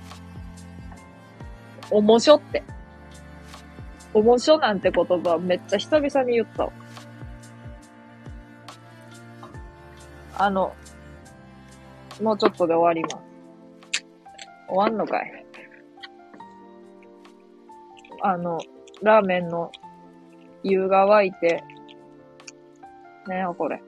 [1.90, 2.64] おもしょって。
[4.14, 6.72] おもしょなんて言葉めっちゃ久々に言ったわ。
[10.38, 10.76] あの、
[12.22, 13.23] もうちょっとで終わります。
[14.74, 15.46] 終わんのかい？
[18.24, 18.58] あの、
[19.04, 19.72] ラーメンの
[20.64, 21.64] 湯が沸いて、
[23.28, 23.84] ねえ、これ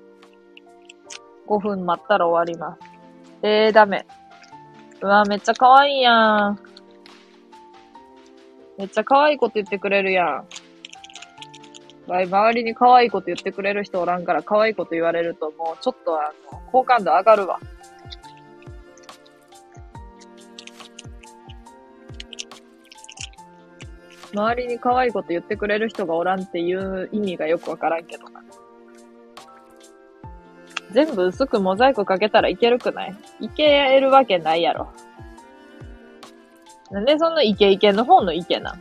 [1.48, 2.80] ？5分待ったら終わります。
[3.42, 4.06] えー、ダメ。
[5.02, 6.60] うわ、めっちゃ可愛いやん。
[8.78, 10.46] めっちゃ可愛いこと言ってくれるやん。
[12.08, 17.60] わい周りに可愛いこと言ってくれる人おらんから可愛いこと言われるともうちょっとあの、好感度上がるわ。
[24.36, 28.44] 周りに可愛いこと言ってくれる人がおらんっていう意味がよくわからんけどな。
[30.92, 33.16] 全部薄くモザイクかけたらいけるくない？
[33.40, 34.90] いけるわけないやろ。
[36.92, 38.80] なんでそのイケイケの方のイケなん？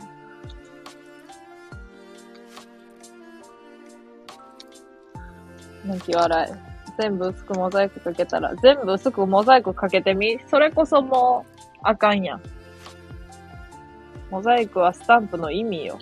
[5.85, 6.53] 泣き笑い。
[6.97, 10.39] 全部薄くモザイクかけたら、全部薄くモザイクかけてみ？
[10.47, 12.41] それこそもう、あかんやん。
[14.35, 15.97] モザイクはスタンプの意味よ。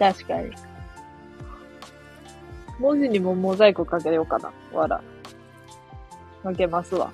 [0.00, 0.50] 確かに。
[2.80, 4.52] 文字にもモザイクかけようかな。
[4.72, 5.00] わら。
[6.42, 7.12] かけますわ。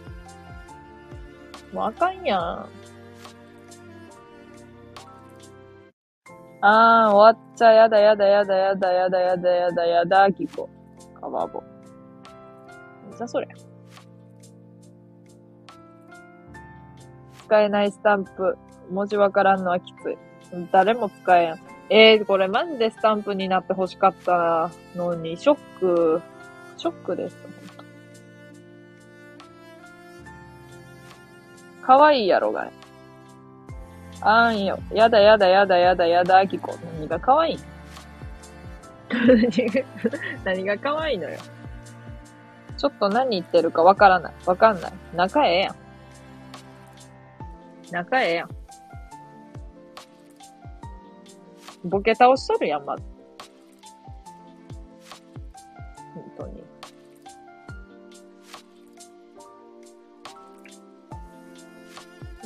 [1.70, 2.66] もうあかんやん。
[6.62, 10.66] あー、終わっちゃ、やだやだやだやだやだやだやだやだ、キコ。
[11.20, 11.62] かわぼ。
[13.18, 13.46] じゃそれ。
[17.50, 18.56] 使えないスタンプ。
[18.92, 20.16] 文字わからんのはきつい。
[20.70, 21.60] 誰も使えん。
[21.90, 26.22] えー、これマジでスタンプになって欲しかったのに、ショック、
[26.76, 27.36] ショックです。
[31.82, 32.70] かわいいやろがい。
[34.20, 34.78] あんよ。
[34.92, 36.78] やだやだやだやだやだ、あきこ。
[36.98, 37.54] 何がかわい？
[37.54, 37.58] い
[40.44, 41.36] 何がかわいいのよ。
[42.76, 44.32] ちょっと何言ってるかわからない。
[44.46, 44.92] わかんない。
[45.16, 45.89] 仲ええやん。
[47.90, 48.48] 仲ええやん。
[51.84, 53.02] ボケ倒しとるやん、まず。
[56.14, 56.62] 本当に。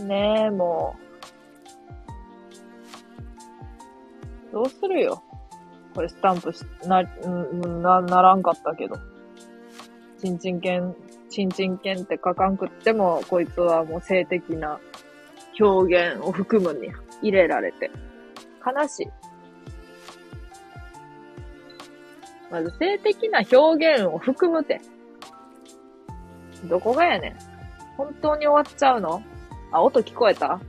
[0.09, 0.97] ねえ、も
[4.51, 4.53] う。
[4.53, 5.23] どうするよ。
[5.95, 8.97] これスタンプし、な、ん、な、ならんかったけど。
[10.19, 10.97] ちんちん犬、
[11.29, 14.79] ちんちん犬って書かんくっても、こいつはもう性的な
[15.61, 17.91] 表現を含むに入れられて。
[18.65, 19.09] 悲しい。
[22.51, 24.81] まず性的な表現を含むて。
[26.65, 27.37] どこがやねん。
[27.97, 29.23] 本当に終わっちゃうの？
[29.71, 30.61] あ、音聞こえた？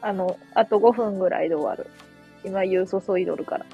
[0.00, 1.90] あの、あと5分ぐらいで終わる。
[2.46, 3.66] 今湯注いどるから。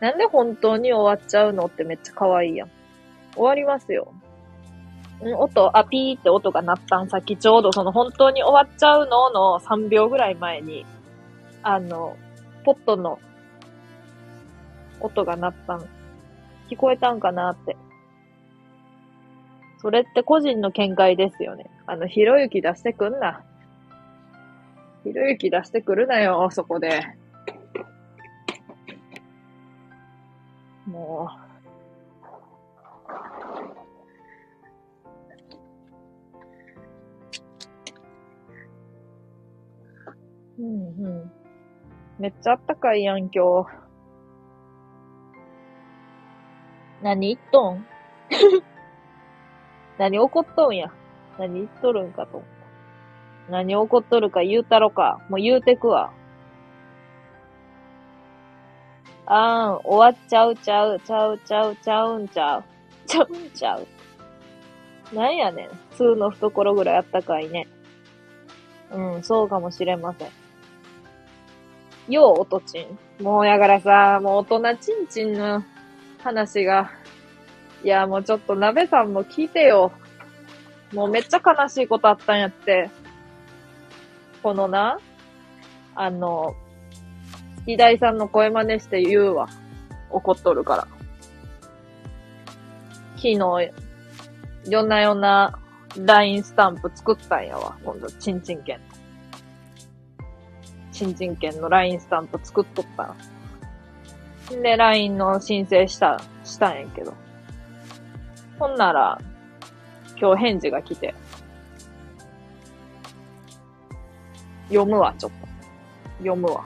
[0.00, 2.70] なんで本当に終わっちゃうのってめっちゃ可愛いやん。
[3.34, 4.12] 終わりますよ。
[5.24, 7.08] ん音、あ、ピーって音が鳴ったん。
[7.08, 10.84] さっきちょうどその本当に終わっちゃうのの3秒ぐらい前に、
[11.62, 12.16] あの、
[12.64, 13.20] ポットの
[15.00, 15.86] 音が鳴ったん。
[16.68, 17.76] 聞こえたんかなって。
[19.80, 21.70] それって個人の見解ですよね。
[21.86, 23.44] あの、ひろゆき出してくんな。
[25.04, 27.02] ひろゆき出してくるなよ、そこで。
[30.86, 31.28] も
[40.58, 40.62] う。
[40.62, 41.32] うんうん。
[42.18, 43.66] めっちゃあったかいやん、今日。
[47.02, 47.86] 何言っとん？
[49.98, 50.92] 何怒っとんや？
[51.38, 52.42] 何言っとるんかと。
[53.52, 55.20] 何怒っとるか言うたろか。
[55.28, 56.10] もう言うてくわ。
[59.26, 62.64] あーん、終わっちゃうちゃう、ちゃうちゃうちゃうんちゃう。
[63.06, 63.86] ちゃうんちゃう。
[65.14, 65.68] なんやねん。
[65.94, 67.68] 通の懐ぐらいあったかいね。
[68.90, 70.28] うん、そうかもしれません。
[72.08, 72.98] よう、おとちん。
[73.22, 75.62] もうやからさ、もう大人ちんちんの
[76.22, 76.90] 話が。
[77.84, 79.92] いや、もうちょっと鍋さんも聞いてよ。
[80.94, 82.90] もうめっちゃ悲しいことあったんやって。
[84.42, 84.98] このな、
[85.94, 86.54] あの、
[87.64, 89.48] 月大さんの声真似して言うわ。
[90.10, 90.88] 怒っとるから。
[93.16, 93.38] 昨日、
[94.68, 95.58] 夜な夜な
[95.96, 97.76] LINE スタンプ作ったんやわ。
[97.84, 98.80] 今度、ちんちん券。
[100.90, 103.14] ちんちん券の LINE スタンプ作っとった
[104.54, 104.62] ん。
[104.62, 107.14] で、LINE の申請した、したんやけど。
[108.58, 109.20] ほんなら、
[110.20, 111.14] 今日返事が来て。
[114.72, 115.46] 読むわ、ちょっと。
[116.18, 116.64] 読むわ。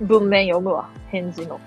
[0.00, 1.60] 文面読むわ、返事の。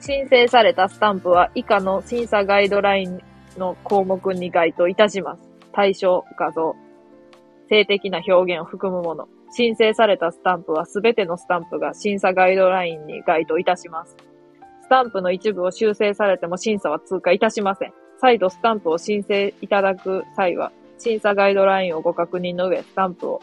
[0.00, 3.20] 申請されたスタンプは以下の審査ガイドライン
[3.58, 5.42] の項目に該当いたします。
[5.72, 6.76] 対象画像。
[7.68, 9.28] 性的な表現を含むもの。
[9.50, 14.16] 申請されたスタンプはすべてのスタンプが審査ガイドラインに該当いたします。
[14.82, 17.92] スタンプの一部を修正されても審査は通過いたしません。
[18.20, 23.42] 再度スタンプを申請いただく際は、審査ガイドラインをご確認の上、スタンプを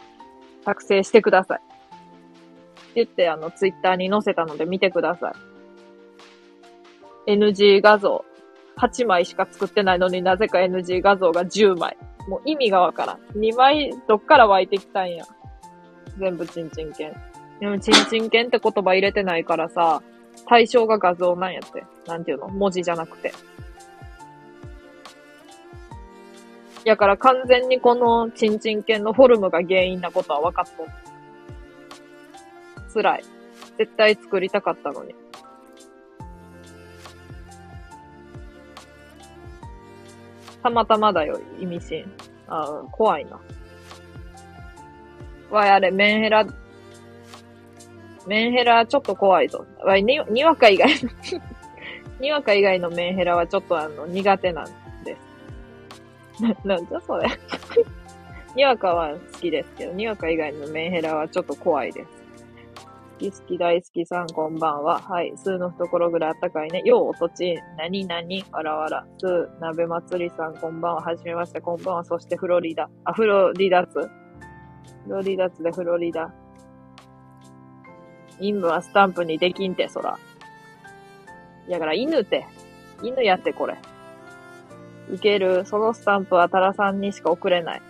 [0.64, 1.58] 作成してください。
[1.58, 5.34] って言って、あの、ツイッターに載せたので見てくださ
[7.26, 7.32] い。
[7.36, 8.24] NG 画像。
[8.76, 11.96] 8枚しか作ってないのになぜか NG 画像が10枚。
[12.28, 13.18] もう意味がわからん。
[13.38, 15.24] 2枚どっから湧いてきたんや。
[16.18, 17.14] 全部チンチン犬。
[17.60, 20.02] でもチンチン犬って言葉入れてないからさ、
[20.46, 21.84] 対象が画像なんやって。
[22.06, 22.48] なんていうの？
[22.48, 23.32] 文字じゃなくて。
[26.84, 30.86] やから完全にこのチンチン犬のフォルムが原因なことは分かっと
[32.92, 33.24] 辛い。
[33.78, 35.14] 絶対作りたかったのに。
[40.62, 42.04] たまたまだよ、意味深。
[42.46, 43.40] ああ、怖いな。
[45.50, 46.46] わい、あれ、メンヘラ、
[48.26, 49.66] メンヘラちょっと怖いぞ。
[49.84, 51.10] わい、に、にわか以外の
[52.20, 54.83] にわか以外のメンヘラはちょっとあの、苦手なんで。
[56.40, 57.28] な、 なんじゃそれ
[58.54, 62.24] にわかは好きですけど、にわか以外のメンヘラはちょっと怖いです。
[63.14, 64.98] 好き好き大好きさんこんばんは。
[64.98, 65.32] はい。
[65.36, 66.82] 数の懐ぐらいあったかいね。
[66.84, 67.56] ようおとちん。
[67.76, 69.06] なになにわらわら。
[69.20, 71.00] 数、鍋祭りさんこんばんは。
[71.00, 71.60] はじめまして。
[71.60, 72.04] こんばんは。
[72.04, 72.90] そしてフロリダ。
[73.04, 74.10] あ、フロリダツフ
[75.08, 76.32] ロリダツでフロリダ。
[78.38, 80.18] 陰部はスタンプにできんて、そら。
[81.68, 82.46] やから犬って。
[83.02, 83.76] 犬やってこれ。
[85.12, 85.64] いける。
[85.66, 87.82] そのスタンプはタラさんにしか送れない。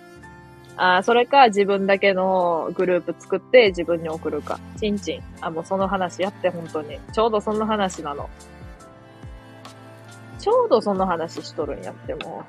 [0.76, 4.58] あそれか自分だけのグループ作って自分に送るか。
[4.80, 5.22] ちんちん。
[5.40, 6.98] あ、もうその話やって、本当に。
[7.12, 8.28] ちょうどその話なの。
[10.40, 12.44] ちょうどその話しとるんやって、も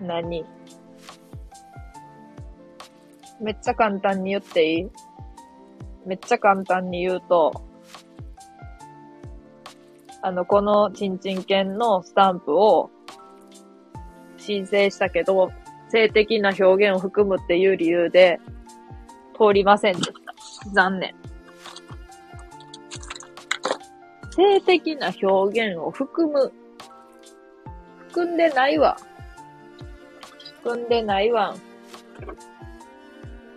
[0.00, 0.04] う。
[0.06, 0.46] 何？
[3.42, 4.90] めっちゃ簡単に言っていい？
[6.06, 7.62] めっちゃ簡単に言うと、
[10.22, 12.90] あの、このちんちん犬のスタンプを
[14.36, 15.50] 申請したけど、
[15.88, 18.38] 性的な表現を含むっていう理由で
[19.34, 20.70] 通りませんでした。
[20.72, 21.14] 残念。
[24.30, 26.52] 性的な表現を含む。
[28.08, 28.96] 含んでないわ。
[30.62, 31.54] 含んでないわ。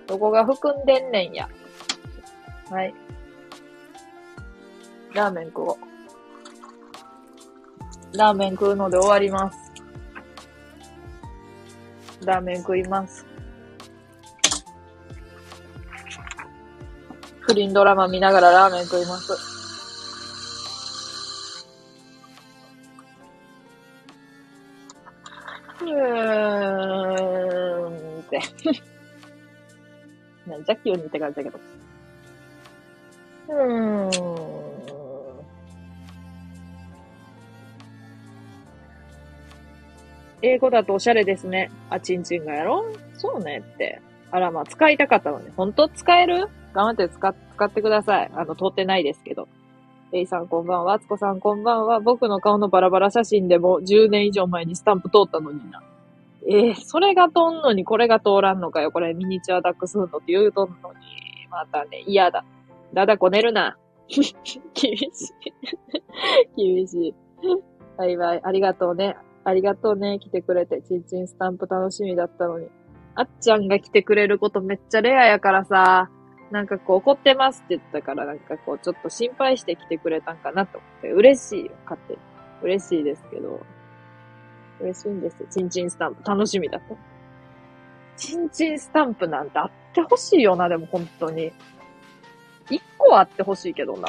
[0.07, 1.49] どこが含んでんねんや。
[2.69, 2.93] はい。
[5.13, 5.92] ラーメン食おう。
[8.13, 9.71] ラーメン食うので終わります。
[12.23, 13.25] ラーメン食います。
[17.41, 19.33] 不倫ドラマ見ながらラーメン食います。
[25.81, 25.89] うー
[27.89, 28.39] んって。
[30.47, 31.59] なんじゃ急にって感じだけど。
[33.49, 34.72] うーん。
[40.43, 41.71] 英語だとおしゃれですね。
[41.89, 42.85] あ、ちんちんがやろ
[43.15, 44.01] そうねって。
[44.29, 45.49] あら、まあ、使いたかったのに。
[45.55, 46.49] 本当使える？
[46.73, 48.31] 頑張って使、使ってください。
[48.35, 49.47] あの、通ってないですけど。
[50.11, 50.99] えいさんこんばんは。
[50.99, 52.01] つこさんこんばんは。
[52.01, 55.81] 僕の顔のバラバラ写真でも10年以上前にスタンプ通ったのにな。
[56.45, 58.91] えー、それが通んのにこれが通らんのかよ。
[58.91, 61.47] これミニチュアダックスフンドって言うとんのに。
[61.49, 62.43] またね、嫌だ。
[62.93, 63.77] だだこねるな。
[64.09, 64.61] 厳しい。
[66.75, 67.15] 厳しい。
[67.97, 68.41] バイバイ。
[68.43, 69.15] ありがとうね。
[69.45, 70.81] ありがとうね、来てくれて。
[70.81, 72.67] ちんちんスタンプ楽しみだったのに。
[73.15, 76.09] あっちゃんが来てくれることめっちゃレアやからさ、
[76.49, 82.19] なんかこう怒ってますって言ったから、なんかこうちょっと心配して来てくれたんかなと思って、嬉しいよ、勝手に。
[82.63, 83.59] 嬉しいですけど。
[84.79, 85.47] 嬉しいんですよ。
[85.49, 86.97] ちんちんスタンプ楽しみだと。
[88.17, 91.51] ちんちんスタンプなんてあってほしいよな、でも本当に。
[92.69, 94.07] 一個はあってほしいけどな。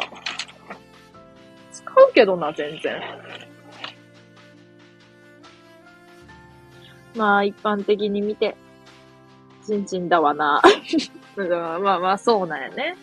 [1.73, 3.03] 使うけどな、全然。
[7.15, 8.57] まあ、一般的に見て、
[9.67, 10.61] ちんちんだわな。
[11.37, 12.97] まあまあ、そうなんやね。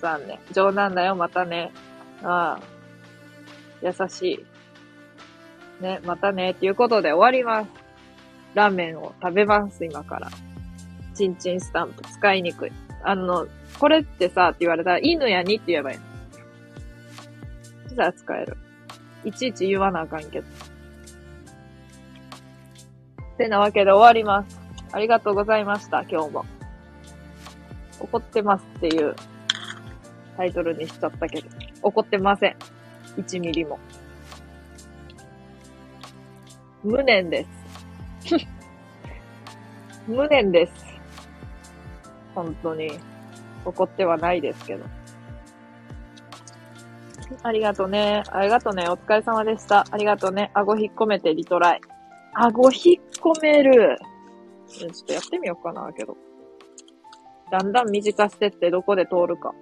[0.00, 0.38] 残念。
[0.52, 1.72] 冗談だよ、またね。
[2.22, 2.78] ああ。
[3.82, 4.22] 優し
[5.80, 5.82] い。
[5.82, 6.54] ね、またね。
[6.54, 7.70] ということで終わります。
[8.54, 10.28] ラーメンを食べます、今から。
[11.14, 12.72] ちんちんスタンプ使いにくい。
[13.02, 13.46] あの、
[13.78, 16.04] これってさ、って言われたら、犬やにって言えばいいの。
[17.84, 18.56] そしたら使える。
[19.24, 20.46] いちいち言わなあかんけど。
[23.38, 24.60] てなわけで終わります。
[24.92, 26.44] ありがとうございました、今日も。
[28.00, 29.14] 怒ってますっていう
[30.36, 31.48] タイトルにしちゃったけど、
[31.82, 32.56] 怒ってません。
[33.16, 33.78] 1ミリも。
[36.82, 37.46] 無念で
[38.24, 38.36] す。
[40.06, 40.72] 無念です。
[42.34, 42.98] 本当に。
[43.64, 44.84] 怒ってはないですけど。
[47.42, 48.22] ありがとね。
[48.30, 48.88] ありがとね。
[48.88, 49.84] お疲れ様でした。
[49.90, 50.50] ありがとね。
[50.54, 51.80] 顎引っ込めてリトライ。
[52.40, 53.98] 顎引っ込める。
[54.68, 56.16] ちょっとやってみようかな、けど。
[57.50, 59.52] だんだん短してってどこで通るか。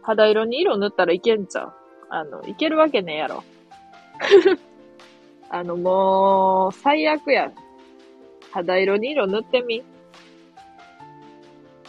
[0.00, 1.72] 肌色に色塗ったらいけんちゃう
[2.08, 3.44] あの、いけるわけねえやろ。
[5.50, 7.52] あの、もう、最悪や。
[8.50, 9.84] 肌色に色塗ってみ。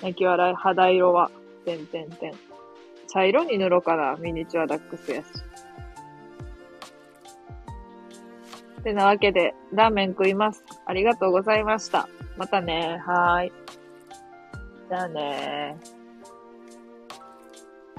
[0.02, 1.32] 泣き笑い、肌色は、
[1.64, 2.34] てんてんてん。
[3.08, 5.49] 茶色に塗ろうかな、ミニチュアダックスやし。
[8.80, 10.64] てなわけで、ラーメン食います。
[10.86, 12.08] ありがとうございました。
[12.38, 13.02] またね。
[13.06, 13.52] はーい。
[14.90, 15.99] じゃあねー。